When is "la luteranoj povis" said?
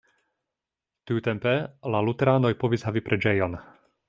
1.97-2.89